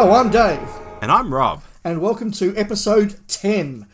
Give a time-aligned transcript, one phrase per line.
[0.00, 0.60] Hello, I'm Dave,
[1.02, 1.60] And I'm Rob.
[1.82, 3.84] and welcome to episode 10.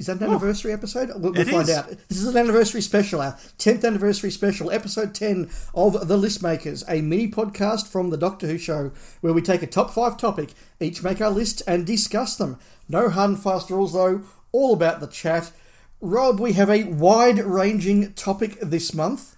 [0.00, 1.10] Is that an anniversary episode?
[1.10, 1.70] We'll, we'll find is.
[1.70, 1.90] out.
[2.08, 6.82] This is an anniversary special, our 10th anniversary special, episode 10 of The List Makers,
[6.88, 10.54] a mini podcast from The Doctor Who Show, where we take a top five topic,
[10.80, 12.58] each make our list, and discuss them.
[12.88, 15.52] No hard and fast rules, though, all about the chat.
[16.00, 19.33] Rob, we have a wide ranging topic this month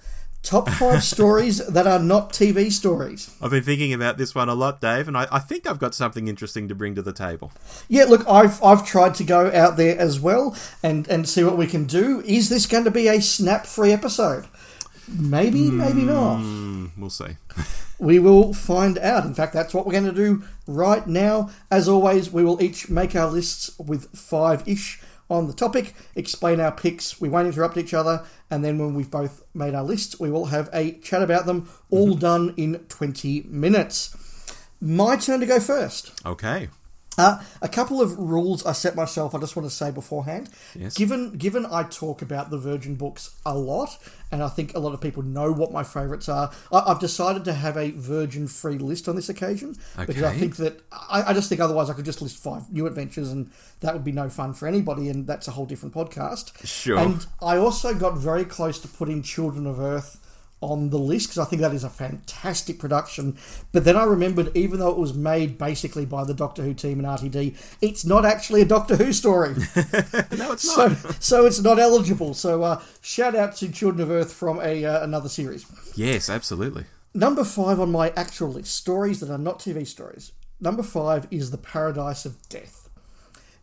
[0.47, 3.35] top five stories that are not TV stories.
[3.43, 5.95] I've been thinking about this one a lot, Dave, and I, I think I've got
[5.95, 7.53] something interesting to bring to the table.
[7.89, 11.59] Yeah, look, I've I've tried to go out there as well and and see what
[11.59, 12.23] we can do.
[12.25, 14.47] Is this going to be a snap free episode?
[15.09, 16.39] Maybe, maybe not.
[16.39, 17.37] Hmm, we'll see.
[17.99, 19.25] We will find out.
[19.25, 21.49] In fact, that's what we're going to do right now.
[21.71, 26.61] As always, we will each make our lists with five ish on the topic, explain
[26.61, 27.21] our picks.
[27.21, 30.47] We won't interrupt each other, and then when we've both made our lists, we will
[30.47, 32.21] have a chat about them, all mhm.
[32.21, 34.17] done in 20 minutes.
[34.81, 36.13] My turn to go first.
[36.25, 36.69] Okay.
[37.19, 39.35] Uh, a couple of rules I set myself.
[39.35, 40.51] I just want to say beforehand.
[40.75, 40.95] Yes.
[40.95, 43.99] Given given I talk about the Virgin books a lot,
[44.31, 47.45] and I think a lot of people know what my favourites are, I, I've decided
[47.45, 51.33] to have a Virgin free list on this occasion because I think that I, I
[51.33, 54.29] just think otherwise I could just list five new adventures and that would be no
[54.29, 56.67] fun for anybody, and that's a whole different podcast.
[56.67, 56.99] Sure.
[56.99, 60.21] And I also got very close to putting Children of Earth
[60.61, 63.37] on the list because I think that is a fantastic production.
[63.73, 66.99] But then I remembered, even though it was made basically by the Doctor Who team
[66.99, 69.55] and RTD, it's not actually a Doctor Who story.
[70.37, 71.23] No, it's so, not.
[71.23, 72.35] so it's not eligible.
[72.35, 75.67] So uh, shout out to Children of Earth from a uh, another series.
[75.95, 76.85] yes, absolutely.
[77.15, 80.33] Number five on my actual list stories that are not TV stories.
[80.61, 82.89] Number five is The Paradise of Death.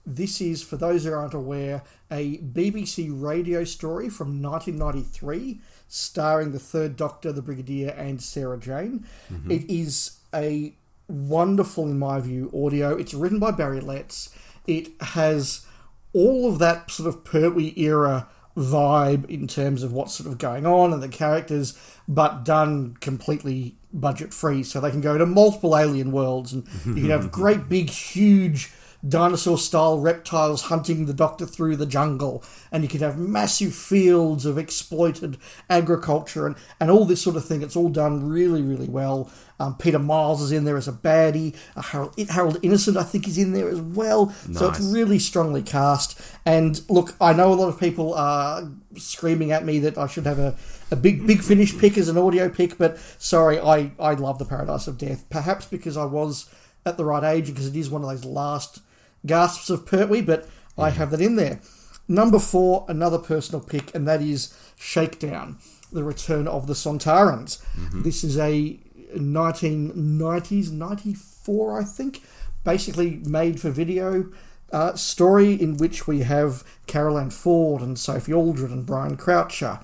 [0.06, 5.62] This is, for those who aren't aware, a BBC radio story from 1993
[5.94, 9.06] starring the Third Doctor, the Brigadier, and Sarah Jane.
[9.32, 9.52] Mm-hmm.
[9.52, 10.74] It is a
[11.08, 12.98] wonderful, in my view, audio.
[12.98, 14.36] It's written by Barry Letts.
[14.66, 15.68] It has
[16.12, 18.28] all of that sort of Pertwee era
[18.58, 21.78] vibe in terms of what's sort of going on and the characters,
[22.08, 24.64] but done completely budget free.
[24.64, 28.72] So they can go to multiple alien worlds and you can have great big, huge
[29.08, 34.46] dinosaur style reptiles hunting the doctor through the jungle and you could have massive fields
[34.46, 35.38] of exploited
[35.70, 37.62] agriculture and, and all this sort of thing.
[37.62, 39.30] It's all done really really well.
[39.60, 41.56] Um, peter miles is in there as a baddie.
[41.76, 44.32] Uh, harold, harold innocent i think is in there as well.
[44.54, 46.20] So it's really strongly cast.
[46.46, 50.26] And look i know a lot of people are screaming at me that i should
[50.26, 50.56] have a,
[50.92, 54.46] a big big finish pick as an audio pick but sorry i i love the
[54.46, 56.48] paradise of death perhaps because i was
[56.86, 58.82] at the right age because it is one of those last
[59.26, 60.48] gasps of Pertwee, but
[60.78, 61.60] I have that in there.
[62.08, 65.58] Number four, another personal pick, and that is Shakedown,
[65.92, 67.64] The Return of the Sontarans.
[68.04, 68.80] This is a
[69.16, 72.22] 1990s, 94, I think,
[72.64, 74.32] basically made for video
[74.72, 79.80] uh, story in which we have Carol Ann Ford and Sophie Aldred and Brian Croucher,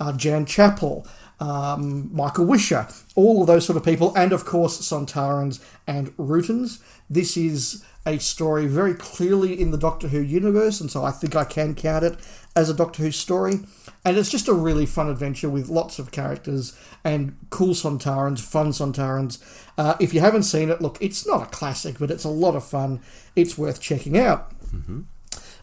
[0.00, 1.06] uh, Jan Chappell,
[1.40, 6.80] um, Michael Wisher, all of those sort of people, and of course Sontarans and Rutans.
[7.08, 11.34] This is a story very clearly in the Doctor Who universe, and so I think
[11.34, 12.16] I can count it
[12.54, 13.60] as a Doctor Who story.
[14.04, 18.70] And it's just a really fun adventure with lots of characters and cool Sontarans, fun
[18.70, 19.42] Sontarans.
[19.76, 22.56] Uh, if you haven't seen it, look, it's not a classic, but it's a lot
[22.56, 23.00] of fun.
[23.36, 24.52] It's worth checking out.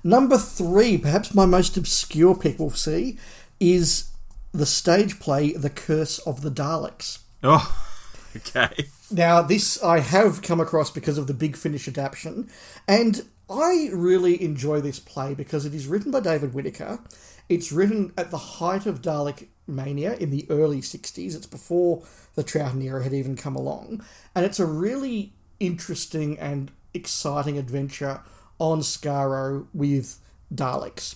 [0.04, 3.18] Number three, perhaps my most obscure pick we'll see,
[3.60, 4.12] is
[4.57, 7.19] the stage play The Curse of the Daleks.
[7.44, 7.72] Oh,
[8.35, 8.88] okay.
[9.12, 12.50] Now, this I have come across because of the Big Finish adaptation,
[12.88, 17.00] and I really enjoy this play because it is written by David Whitaker.
[17.47, 21.35] It's written at the height of Dalek mania in the early 60s.
[21.35, 22.03] It's before
[22.34, 24.03] the Troughton era had even come along,
[24.34, 28.22] and it's a really interesting and exciting adventure
[28.57, 30.19] on Skaro with
[30.53, 31.16] Daleks.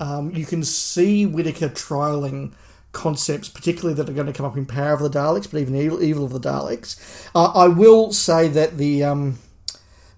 [0.00, 2.52] Um, you can see Whitaker trialing
[2.96, 5.76] concepts, particularly that are going to come up in Power of the Daleks, but even
[5.76, 7.28] Evil, Evil of the Daleks.
[7.34, 9.38] Uh, I will say that the um,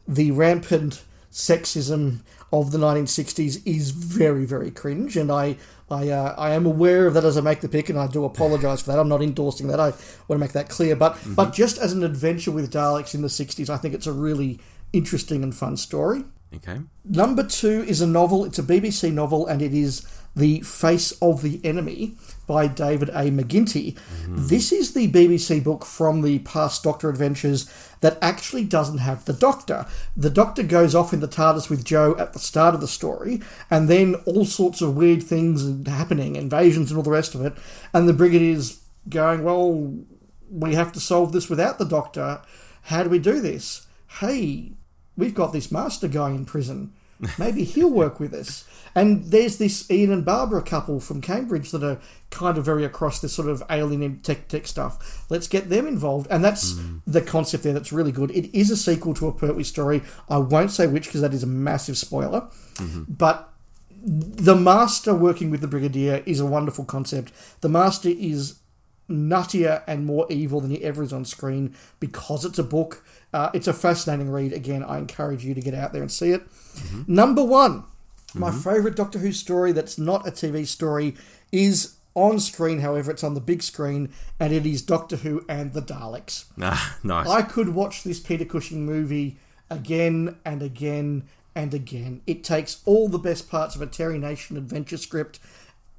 [0.07, 1.03] the rampant
[1.33, 2.21] sexism
[2.51, 5.57] of the 1960s is very, very cringe, and I
[5.91, 8.25] I, uh, I am aware of that as I make the pick, and I do
[8.25, 8.99] apologise for that.
[8.99, 9.81] I'm not endorsing that.
[9.81, 9.91] I
[10.29, 10.95] want to make that clear.
[10.95, 14.13] But but just as an adventure with Daleks in the 60s, I think it's a
[14.13, 14.61] really
[14.93, 16.25] interesting and fun story.
[16.55, 16.81] Okay.
[17.05, 18.45] Number two is a novel.
[18.45, 22.17] It's a BBC novel, and it is The Face of the Enemy
[22.47, 23.31] by David A.
[23.31, 23.95] McIntee.
[23.95, 24.47] Mm-hmm.
[24.47, 29.33] This is the BBC book from the past Doctor Adventures that actually doesn't have the
[29.35, 29.87] Doctor.
[30.17, 33.43] The Doctor goes off in the TARDIS with Jo at the start of the story,
[33.71, 37.53] and then all sorts of weird things happening, invasions and all the rest of it,
[37.93, 39.95] and the Brigadier's going, well,
[40.51, 42.41] we have to solve this without the Doctor.
[42.85, 43.87] How do we do this?
[44.09, 44.73] hey,
[45.19, 46.95] we've got this master guy in prison.
[47.39, 48.65] Maybe he'll work with us.
[48.95, 51.99] And there's this Ian and Barbara couple from Cambridge that are
[52.31, 55.27] kind of very across this sort of alien and tech tech stuff.
[55.29, 56.29] Let's get them involved.
[56.31, 57.01] And that's mm.
[57.07, 58.31] the concept there that's really good.
[58.31, 60.03] It is a sequel to a Pertwee story.
[60.29, 62.43] I won't say which because that is a massive spoiler.
[62.77, 63.05] Mm-hmm.
[63.09, 63.53] But
[64.01, 67.33] the Master working with the Brigadier is a wonderful concept.
[67.61, 68.61] The Master is
[69.09, 73.05] nuttier and more evil than he ever is on screen because it's a book.
[73.33, 74.53] Uh, it's a fascinating read.
[74.53, 76.49] Again, I encourage you to get out there and see it.
[76.49, 77.03] Mm-hmm.
[77.07, 78.41] Number one, mm-hmm.
[78.41, 81.15] my favourite Doctor Who story that's not a TV story
[81.53, 85.73] is on screen, however, it's on the big screen, and it is Doctor Who and
[85.73, 86.47] the Daleks.
[86.61, 87.29] Ah, nice.
[87.29, 89.39] I could watch this Peter Cushing movie
[89.71, 92.21] again and again and again.
[92.27, 95.39] It takes all the best parts of a Terry Nation adventure script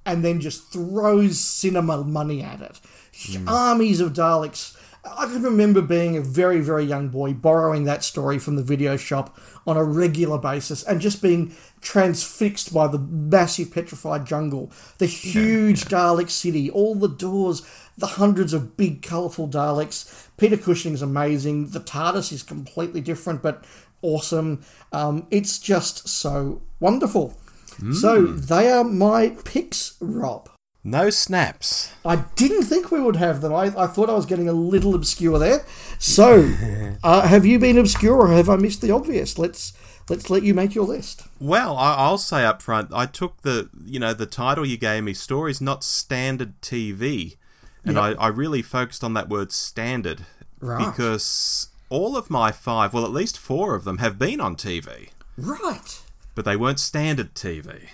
[0.09, 2.79] and then just throws cinema money at it.
[3.13, 3.47] Mm.
[3.47, 4.75] Armies of Daleks.
[5.06, 8.97] I can remember being a very, very young boy borrowing that story from the video
[8.97, 15.06] shop on a regular basis and just being transfixed by the massive petrified jungle, the
[15.06, 17.65] huge Dalek city, all the doors,
[17.97, 20.27] the hundreds of big, colourful Daleks.
[20.38, 21.69] Peter Cushing's amazing.
[21.69, 23.63] The TARDIS is completely different but
[24.01, 24.63] awesome.
[24.91, 27.38] Um, it's just so wonderful.
[27.79, 27.95] Mm.
[27.95, 30.49] So they are my picks, Rob.
[30.83, 31.91] No snaps.
[32.05, 33.53] I didn't think we would have them.
[33.53, 35.65] I, I thought I was getting a little obscure there.
[35.97, 36.49] So,
[37.03, 39.37] uh, have you been obscure or have I missed the obvious?
[39.37, 39.73] Let's
[40.09, 41.23] let's let you make your list.
[41.39, 45.03] Well, I, will say up front, I took the you know the title you gave
[45.03, 47.35] me, stories not standard TV,
[47.83, 48.17] and yep.
[48.17, 50.25] I, I really focused on that word standard
[50.61, 50.89] right.
[50.89, 55.09] because all of my five, well, at least four of them, have been on TV.
[55.37, 56.01] Right.
[56.39, 57.89] But they weren't standard TV.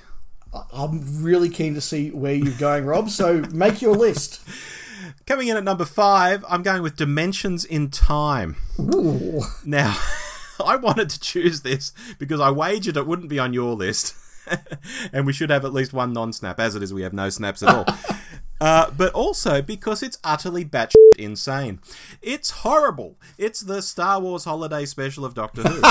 [0.71, 3.09] I'm really keen to see where you're going, Rob.
[3.09, 4.39] So make your list.
[5.25, 8.57] Coming in at number five, I'm going with Dimensions in Time.
[8.79, 9.41] Ooh.
[9.65, 9.97] Now,
[10.63, 14.13] I wanted to choose this because I wagered it wouldn't be on your list.
[15.11, 16.59] and we should have at least one non snap.
[16.59, 17.85] As it is, we have no snaps at all.
[18.61, 21.79] Uh, but also because it's utterly batshit insane.
[22.21, 23.17] It's horrible.
[23.37, 25.81] It's the Star Wars Holiday Special of Doctor Who.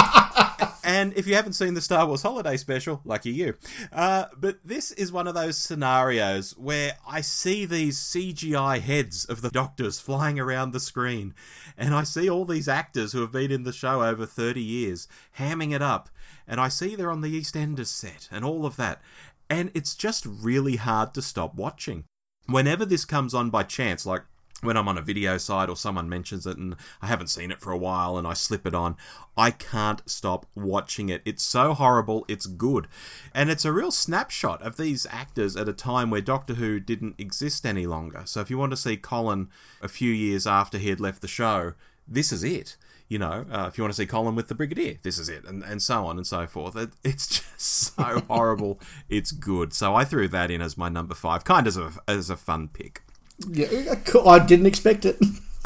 [0.84, 3.54] and if you haven't seen the Star Wars Holiday Special, lucky you.
[3.92, 9.42] Uh, but this is one of those scenarios where I see these CGI heads of
[9.42, 11.34] the Doctors flying around the screen,
[11.76, 15.08] and I see all these actors who have been in the show over 30 years
[15.38, 16.08] hamming it up,
[16.46, 19.02] and I see they're on the EastEnders set and all of that.
[19.50, 22.04] And it's just really hard to stop watching
[22.46, 24.22] whenever this comes on by chance, like
[24.64, 27.60] when I'm on a video site or someone mentions it and I haven't seen it
[27.60, 28.96] for a while and I slip it on,
[29.36, 31.22] I can't stop watching it.
[31.24, 32.88] It's so horrible, it's good.
[33.34, 37.16] And it's a real snapshot of these actors at a time where Doctor Who didn't
[37.18, 38.22] exist any longer.
[38.24, 39.48] So if you want to see Colin
[39.82, 41.74] a few years after he had left the show,
[42.06, 42.76] this is it.
[43.08, 45.44] You know, uh, if you want to see Colin with the Brigadier, this is it,
[45.44, 46.74] and, and so on and so forth.
[46.76, 48.80] It, it's just so horrible.
[49.08, 49.72] It's good.
[49.72, 52.36] So I threw that in as my number five, kind of as a, as a
[52.36, 53.02] fun pick.
[53.48, 53.94] Yeah,
[54.26, 55.16] I didn't expect it.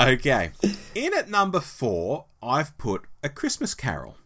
[0.01, 0.51] okay.
[0.95, 4.17] In at number four, I've put A Christmas Carol.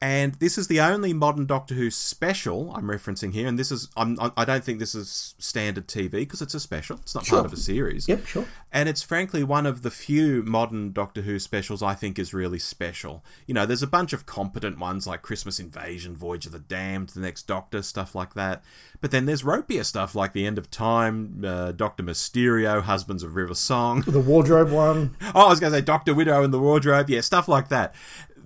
[0.00, 3.88] And this is the only modern Doctor Who special I'm referencing here, and this is
[3.96, 6.96] I'm, I don't think this is standard TV because it's a special.
[6.96, 7.38] It's not sure.
[7.38, 8.06] part of a series.
[8.06, 8.44] Yep, sure.
[8.70, 12.58] And it's frankly one of the few modern Doctor Who specials I think is really
[12.58, 13.24] special.
[13.46, 17.10] You know, there's a bunch of competent ones like Christmas Invasion, Voyage of the Damned,
[17.10, 18.62] The Next Doctor, stuff like that.
[19.00, 23.34] But then there's ropier stuff like The End of Time, uh, Doctor Mysterio, Husbands of
[23.34, 25.16] River Song, the Wardrobe one.
[25.34, 27.10] Oh, I was going to say Doctor Widow and the Wardrobe.
[27.10, 27.94] Yeah, stuff like that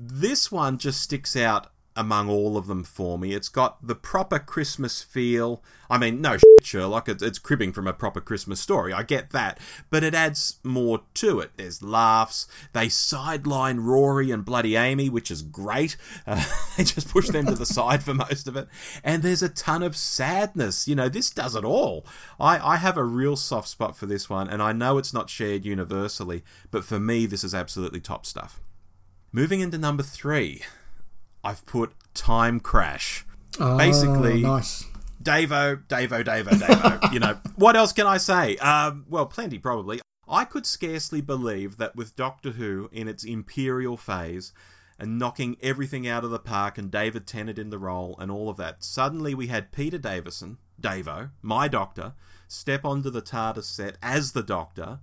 [0.02, 3.35] this one just sticks out among all of them for me.
[3.35, 5.62] It's got the proper Christmas feel.
[5.90, 8.95] I mean, no shit, Sherlock, it's cribbing from a proper Christmas story.
[8.95, 9.59] I get that.
[9.90, 11.50] But it adds more to it.
[11.59, 12.49] There's laughs.
[12.73, 15.99] They sideline Rory and Bloody Amy, which is great.
[16.26, 16.42] Uh,
[16.78, 18.69] they just push them to the side for most of it.
[19.04, 20.88] And there's a ton of sadness.
[20.88, 22.07] You know, this does it all.
[22.38, 25.28] I, I have a real soft spot for this one, and I know it's not
[25.28, 28.62] shared universally, but for me, this is absolutely top stuff.
[29.32, 30.62] Moving into number three,
[31.44, 33.25] I've put Time Crash.
[33.60, 34.84] Oh, Basically, nice.
[35.22, 37.12] Davo, Davo, Davo, Davo.
[37.12, 38.56] you know, what else can I say?
[38.56, 40.00] Um, well, plenty probably.
[40.28, 44.52] I could scarcely believe that with Doctor Who in its imperial phase
[44.99, 48.49] and knocking everything out of the park and David Tennant in the role and all
[48.49, 52.14] of that, suddenly we had Peter Davison, Davo, my doctor,
[52.49, 54.99] step onto the TARDIS set as the doctor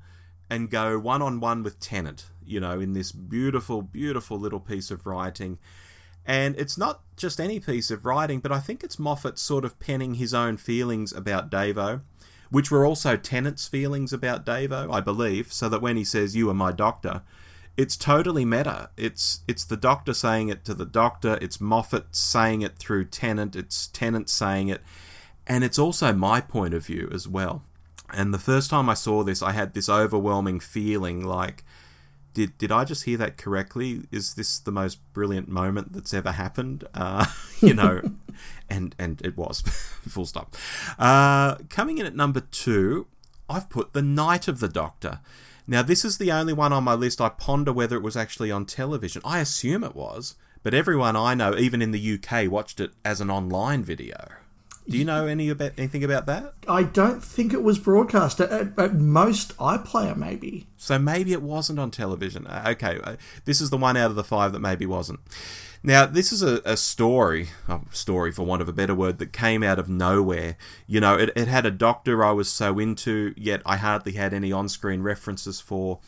[0.50, 4.92] and go one on one with Tennant, you know, in this beautiful, beautiful little piece
[4.92, 5.60] of writing.
[6.25, 9.80] And it's not just any piece of writing, but I think it's Moffat sort of
[9.80, 12.01] penning his own feelings about Davo,
[12.50, 16.50] which were also Tennant's feelings about Davo, I believe, so that when he says, You
[16.50, 17.22] are my doctor,
[17.77, 18.89] it's totally meta.
[18.98, 21.38] It's it's the doctor saying it to the doctor.
[21.42, 23.56] It's Moffat saying it through Tennant.
[23.56, 24.82] It's Tennant saying it,
[25.46, 27.63] and it's also my point of view as well.
[28.13, 31.63] And the first time I saw this, I had this overwhelming feeling like,
[32.33, 34.03] did did I just hear that correctly?
[34.11, 36.83] Is this the most brilliant moment that's ever happened?
[36.93, 37.25] Uh,
[37.61, 38.01] you know,
[38.69, 39.61] and and it was
[40.07, 40.55] full stop.
[40.99, 43.07] Uh, coming in at number two,
[43.49, 45.19] I've put the Night of the Doctor.
[45.69, 48.51] Now, this is the only one on my list I ponder whether it was actually
[48.51, 49.21] on television.
[49.25, 53.19] I assume it was, but everyone I know, even in the UK, watched it as
[53.19, 54.29] an online video.
[54.89, 56.53] Do you know any about anything about that?
[56.67, 58.39] I don't think it was broadcast.
[58.39, 60.67] At, at most, iPlayer maybe.
[60.77, 62.48] So maybe it wasn't on television.
[62.48, 65.20] Uh, okay, uh, this is the one out of the five that maybe wasn't.
[65.84, 69.32] Now, this is a, a story, a story for want of a better word, that
[69.34, 70.58] came out of nowhere.
[70.88, 74.34] You know, it, it had a doctor I was so into, yet I hardly had
[74.34, 76.00] any on screen references for.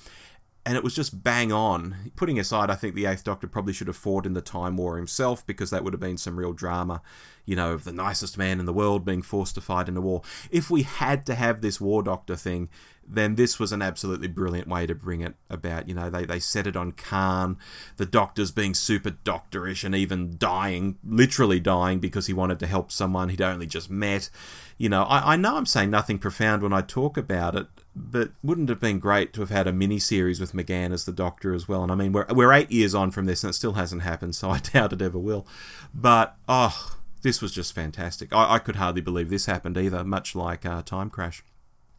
[0.69, 2.11] And it was just bang on.
[2.15, 4.97] Putting aside, I think the Eighth Doctor probably should have fought in the Time War
[4.97, 7.01] himself because that would have been some real drama,
[7.43, 10.01] you know, of the nicest man in the world being forced to fight in a
[10.01, 10.21] war.
[10.51, 12.69] If we had to have this War Doctor thing,
[13.03, 15.87] then this was an absolutely brilliant way to bring it about.
[15.87, 17.57] You know, they, they set it on Karn,
[17.97, 22.91] the doctors being super doctorish and even dying, literally dying because he wanted to help
[22.91, 24.29] someone he'd only just met.
[24.77, 27.65] You know, I, I know I'm saying nothing profound when I talk about it,
[27.99, 31.05] but wouldn't it have been great to have had a mini series with McGann as
[31.05, 31.83] the doctor as well?
[31.83, 34.35] And I mean, we're, we're eight years on from this and it still hasn't happened,
[34.35, 35.45] so I doubt it ever will.
[35.93, 38.33] But, oh, this was just fantastic.
[38.33, 41.43] I, I could hardly believe this happened either, much like uh, Time Crash.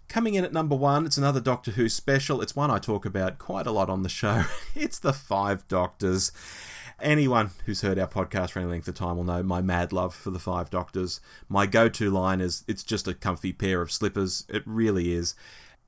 [0.09, 2.40] Coming in at number one, it's another Doctor Who special.
[2.40, 4.45] It's one I talk about quite a lot on the show.
[4.75, 6.33] It's the Five Doctors.
[7.00, 10.14] Anyone who's heard our podcast for any length of time will know my mad love
[10.14, 11.21] for the Five Doctors.
[11.49, 14.45] My go to line is, it's just a comfy pair of slippers.
[14.49, 15.35] It really is.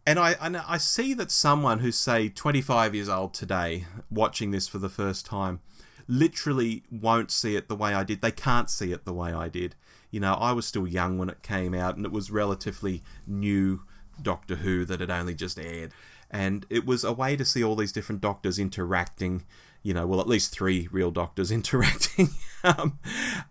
[0.04, 4.66] And I, and I see that someone who's, say, 25 years old today, watching this
[4.66, 5.60] for the first time,
[6.08, 8.20] literally won't see it the way I did.
[8.20, 9.76] They can't see it the way I did.
[10.10, 13.82] You know, I was still young when it came out, and it was relatively new
[14.20, 15.92] Doctor Who that had only just aired.
[16.30, 19.44] And it was a way to see all these different doctors interacting.
[19.82, 22.30] You know, well, at least three real doctors interacting.
[22.64, 22.98] um,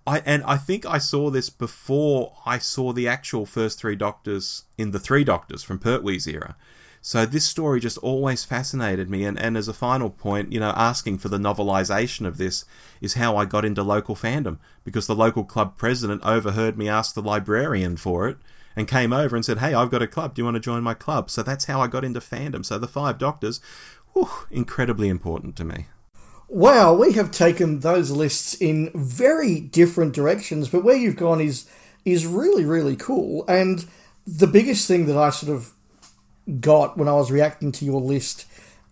[0.07, 4.63] I and I think I saw this before I saw the actual first three doctors
[4.77, 6.55] in the Three Doctors from Pertwee's era.
[7.03, 9.25] So this story just always fascinated me.
[9.25, 12.63] And, and as a final point, you know, asking for the novelization of this
[13.01, 17.15] is how I got into local fandom because the local club president overheard me ask
[17.15, 18.37] the librarian for it
[18.75, 20.35] and came over and said, Hey, I've got a club.
[20.35, 21.31] Do you want to join my club?
[21.31, 22.63] So that's how I got into fandom.
[22.63, 23.59] So the Five Doctors,
[24.13, 25.87] whew, incredibly important to me.
[26.53, 31.65] Wow, we have taken those lists in very different directions, but where you've gone is
[32.03, 33.45] is really really cool.
[33.47, 33.85] And
[34.27, 35.71] the biggest thing that I sort of
[36.59, 38.47] got when I was reacting to your list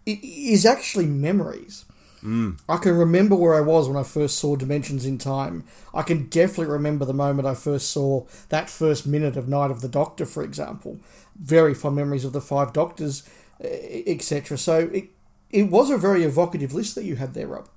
[0.06, 1.84] is actually memories.
[2.24, 2.62] Mm.
[2.70, 5.66] I can remember where I was when I first saw Dimensions in Time.
[5.94, 9.82] I can definitely remember the moment I first saw that first minute of Night of
[9.82, 10.98] the Doctor, for example.
[11.38, 13.28] Very fond memories of the Five Doctors,
[13.62, 14.58] etc.
[14.58, 15.10] So it,
[15.50, 17.70] it was a very evocative list that you had there, Rob.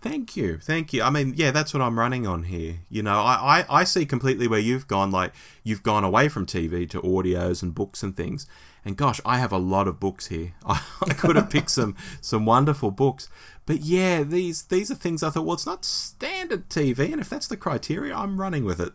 [0.00, 1.02] Thank you, thank you.
[1.02, 2.80] I mean, yeah, that's what I'm running on here.
[2.90, 5.10] You know, I, I, I see completely where you've gone.
[5.10, 8.46] Like you've gone away from TV to audios and books and things.
[8.84, 10.52] And gosh, I have a lot of books here.
[10.66, 13.30] I, I could have picked some some wonderful books.
[13.64, 15.46] But yeah, these these are things I thought.
[15.46, 18.92] Well, it's not standard TV, and if that's the criteria, I'm running with it.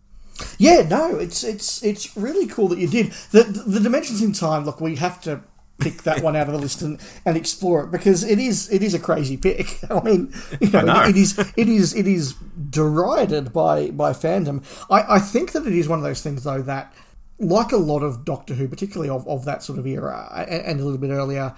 [0.59, 4.63] Yeah, no, it's it's it's really cool that you did the the dimensions in time.
[4.63, 5.41] Look, we have to
[5.79, 8.83] pick that one out of the list and, and explore it because it is it
[8.83, 9.79] is a crazy pick.
[9.89, 11.03] I mean, you know, know.
[11.03, 12.33] It, it is it is it is
[12.69, 14.63] derided by by fandom.
[14.89, 16.93] I, I think that it is one of those things though that,
[17.39, 20.79] like a lot of Doctor Who, particularly of, of that sort of era and, and
[20.79, 21.55] a little bit earlier,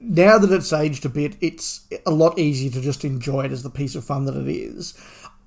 [0.00, 3.62] now that it's aged a bit, it's a lot easier to just enjoy it as
[3.62, 4.94] the piece of fun that it is.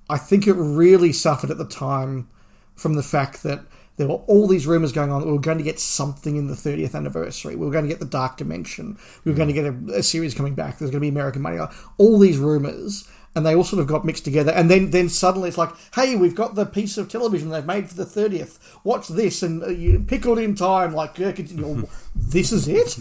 [0.09, 2.29] I think it really suffered at the time
[2.75, 3.65] from the fact that
[3.97, 6.47] there were all these rumors going on that we were going to get something in
[6.47, 7.55] the 30th anniversary.
[7.55, 8.97] We were going to get the Dark Dimension.
[9.25, 9.87] We were going to mm.
[9.87, 10.77] get a, a series coming back.
[10.77, 11.59] There's going to be American Money.
[11.97, 14.51] All these rumors, and they all sort of got mixed together.
[14.51, 17.87] And then, then suddenly it's like, hey, we've got the piece of television they've made
[17.87, 18.57] for the 30th.
[18.83, 21.87] Watch this, and uh, you pickled in time, like uh, continue.
[22.15, 22.97] this is it.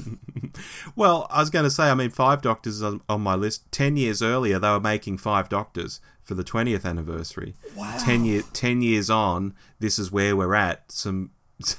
[0.97, 3.73] well, I was going to say, I mean, Five Doctors on, on my list.
[3.73, 7.55] Ten years earlier, they were making Five Doctors for the 20th anniversary.
[7.75, 7.97] Wow.
[7.99, 10.93] 10, year, 10 years on, this is where we're at.
[10.93, 11.31] Some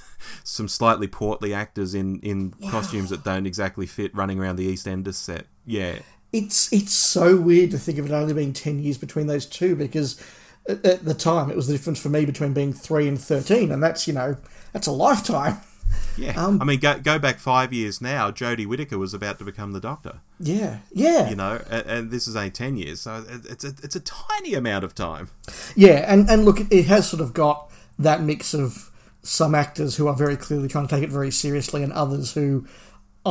[0.43, 2.71] some slightly portly actors in, in wow.
[2.71, 5.45] costumes that don't exactly fit running around the East EastEnders set.
[5.65, 5.99] Yeah.
[6.37, 9.75] It's it's so weird to think of it only being 10 years between those two
[9.75, 10.21] because
[10.67, 13.81] at the time it was the difference for me between being 3 and 13 and
[13.81, 14.35] that's, you know,
[14.73, 15.57] that's a lifetime.
[16.17, 18.31] Yeah, Um, I mean, go, go back five years now.
[18.31, 20.19] Jodie Whittaker was about to become the Doctor.
[20.39, 23.95] Yeah, yeah, You know, and, and this is only ten years, so it's a, it's
[23.95, 25.29] a tiny amount of time.
[25.75, 26.05] yeah.
[26.11, 28.91] And and look, it has sort of got that mix of
[29.23, 32.65] some actors who are very clearly trying to take it very seriously, and others who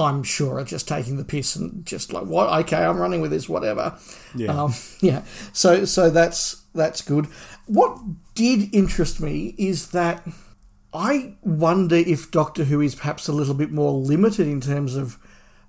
[0.02, 2.48] I'm sure are just taking the piss and just like, what?
[2.64, 3.98] Okay, I'm running with this, whatever.
[4.34, 4.62] Yeah.
[4.62, 5.22] Um, yeah.
[5.52, 7.26] So so that's that's good.
[7.66, 7.98] What
[8.34, 10.26] did interest me is that
[10.92, 15.18] I wonder if Doctor Who is perhaps a little bit more limited in terms of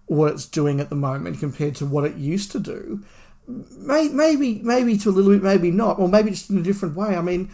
[0.08, 3.04] what it's doing at the moment compared to what it used to do.
[3.48, 7.16] Maybe, maybe to a little bit, maybe not, or maybe just in a different way.
[7.16, 7.52] I mean,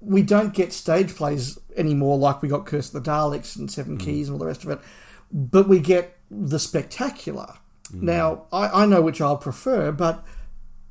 [0.00, 3.96] we don't get stage plays anymore like we got Curse of the Daleks and Seven
[3.96, 4.80] Keys and all the rest of it,
[5.32, 7.54] but we get the spectacular.
[7.92, 10.24] Now, I, I know which I'll prefer, but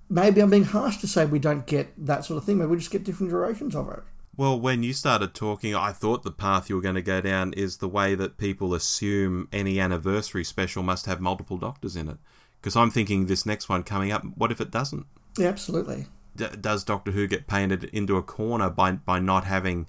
[0.09, 2.59] maybe I'm being harsh to say we don't get that sort of thing.
[2.59, 3.99] Maybe we just get different durations of it.
[4.35, 7.53] Well, when you started talking, I thought the path you were going to go down
[7.53, 12.17] is the way that people assume any anniversary special must have multiple doctors in it.
[12.59, 15.05] Because I'm thinking this next one coming up, what if it doesn't?
[15.37, 16.07] Yeah, absolutely.
[16.35, 19.87] D- does Doctor Who get painted into a corner by by not having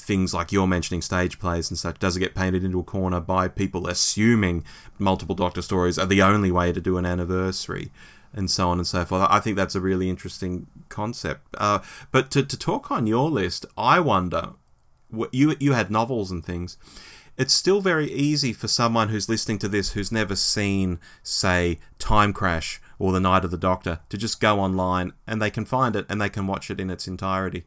[0.00, 1.98] things like you're mentioning stage plays and such?
[1.98, 4.64] Does it get painted into a corner by people assuming
[4.98, 7.90] multiple Doctor stories are the only way to do an anniversary?
[8.32, 9.26] And so on and so forth.
[9.30, 11.46] I think that's a really interesting concept.
[11.56, 11.78] Uh,
[12.12, 14.50] but to, to talk on your list, I wonder,
[15.32, 16.76] you you had novels and things.
[17.38, 22.32] It's still very easy for someone who's listening to this who's never seen, say, Time
[22.32, 25.94] Crash or The Night of the Doctor to just go online and they can find
[25.94, 27.64] it and they can watch it in its entirety.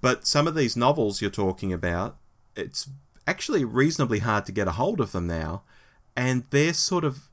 [0.00, 2.16] But some of these novels you're talking about,
[2.56, 2.88] it's
[3.26, 5.62] actually reasonably hard to get a hold of them now,
[6.16, 7.28] and they're sort of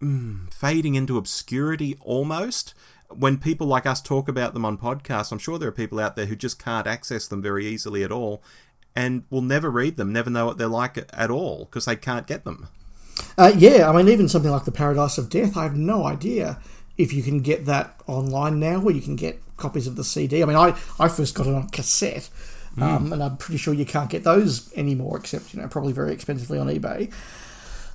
[0.00, 2.74] mm, fading into obscurity almost.
[3.08, 6.16] When people like us talk about them on podcasts, I'm sure there are people out
[6.16, 8.42] there who just can't access them very easily at all
[8.96, 12.26] and will never read them, never know what they're like at all because they can't
[12.26, 12.68] get them.
[13.38, 16.58] Uh, yeah, I mean, even something like the Paradise of Death, I have no idea
[16.98, 20.42] if you can get that online now, or you can get copies of the CD.
[20.42, 22.28] I mean, I, I first got it on cassette,
[22.78, 26.12] um, and I'm pretty sure you can't get those anymore, except you know probably very
[26.12, 27.12] expensively on eBay.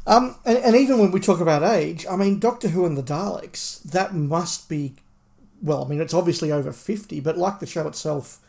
[0.07, 3.03] Um, and, and even when we talk about age, I mean, Doctor Who and the
[3.03, 4.95] Daleks, that must be,
[5.61, 8.39] well, I mean, it's obviously over 50, but like the show itself,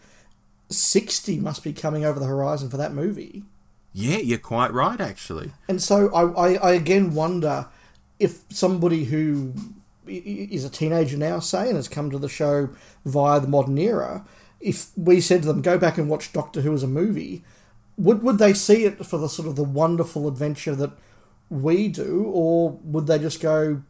[0.71, 3.45] 60 must be coming over the horizon for that movie.
[3.93, 5.53] Yeah, you're quite right, actually.
[5.69, 7.67] And so I, I, I again wonder
[8.19, 9.53] if somebody who
[10.07, 12.71] is a teenager now, say, and has come to the show
[13.05, 14.25] via the modern era,
[14.61, 17.45] if we said to them, go back and watch Doctor Who as a movie,
[17.97, 20.93] would, would they see it for the sort of the wonderful adventure that
[21.51, 23.83] we do, or would they just go,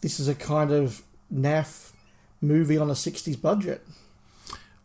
[0.00, 1.92] this is a kind of naff
[2.40, 3.84] movie on a 60s budget?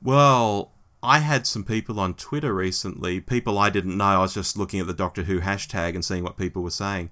[0.01, 0.71] Well,
[1.03, 4.05] I had some people on Twitter recently, people I didn't know.
[4.05, 7.09] I was just looking at the Doctor Who hashtag and seeing what people were saying.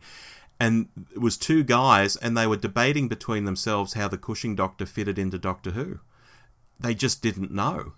[0.62, 4.86] And it was two guys, and they were debating between themselves how the Cushing Doctor
[4.86, 6.02] fitted into Doctor Who.
[6.80, 7.94] They just didn't know.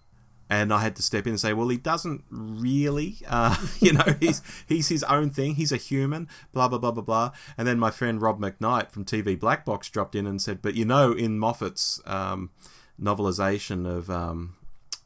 [0.50, 3.18] And I had to step in and say, well, he doesn't really.
[3.28, 5.56] Uh, you know, he's he's his own thing.
[5.56, 6.30] He's a human.
[6.54, 7.32] Blah blah blah blah blah.
[7.58, 10.74] And then my friend Rob McKnight from TV Black Box dropped in and said, but
[10.74, 12.52] you know, in Moffat's um,
[12.98, 14.56] novelization of um,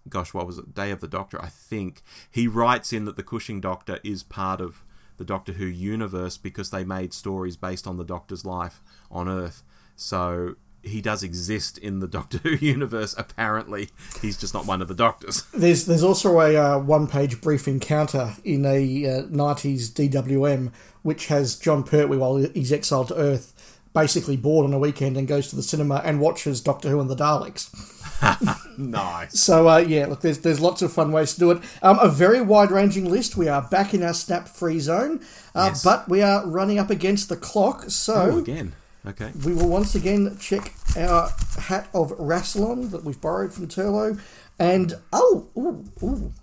[0.07, 0.75] gosh, what was it?
[0.75, 2.03] Day of the Doctor, I think.
[2.29, 4.83] He writes in that the Cushing Doctor is part of
[5.17, 9.63] the Doctor Who universe because they made stories based on the Doctor's life on Earth.
[9.95, 13.89] So he does exist in the Doctor Who universe, apparently.
[14.21, 15.43] He's just not one of the Doctors.
[15.53, 20.71] There's there's also a uh, one page brief encounter in a uh, 90s DWM
[21.03, 25.27] which has Jon Pertwee while he's exiled to Earth basically bored on a weekend and
[25.27, 27.69] goes to the cinema and watches Doctor Who and the Daleks.
[28.77, 29.39] nice.
[29.39, 31.61] So uh, yeah, look, there's there's lots of fun ways to do it.
[31.81, 33.37] Um, a very wide ranging list.
[33.37, 35.21] We are back in our snap free zone,
[35.55, 35.83] uh, Yes.
[35.83, 37.85] but we are running up against the clock.
[37.89, 38.73] So Oh, again.
[39.05, 39.31] Okay.
[39.45, 44.19] we will once again check our hat of Rassilon that we've borrowed from Turlough.
[44.59, 46.33] And oh, ooh, ooh.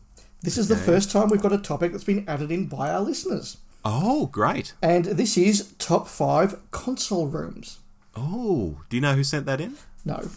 [0.43, 3.01] this is the first time we've got a topic that's been added in by our
[3.01, 3.59] listeners.
[3.85, 4.75] Oh, great.
[4.83, 7.81] And this is top five console rooms.
[8.17, 9.77] Oh, do you know who sent that in?
[10.05, 10.29] No.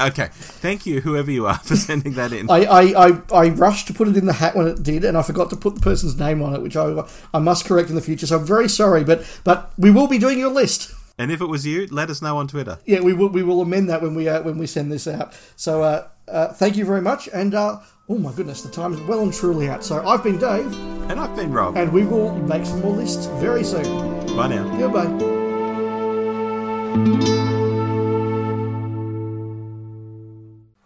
[0.00, 0.28] Okay.
[0.30, 2.48] Thank you, whoever you are, for sending that in.
[2.50, 5.18] I, I, I, I rushed to put it in the hat when it did, and
[5.18, 7.94] I forgot to put the person's name on it, which I, I must correct in
[7.94, 8.26] the future.
[8.26, 10.94] So I'm very sorry, but but we will be doing your list.
[11.18, 12.78] And if it was you, let us know on Twitter.
[12.86, 15.34] Yeah, we will we will amend that when we uh, when we send this out.
[15.56, 19.00] So uh, uh, thank you very much, and uh, oh my goodness, the time is
[19.02, 19.84] well and truly out.
[19.84, 20.72] So I've been Dave,
[21.10, 21.76] And I've been Rob.
[21.76, 23.84] and we will make some more lists very soon.
[24.36, 24.76] Bye now.
[24.78, 25.36] Goodbye.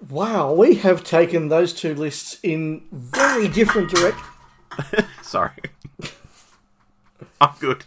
[0.08, 4.26] Wow, we have taken those two lists in very different directions.
[5.22, 5.52] Sorry.
[7.40, 7.84] I'm good.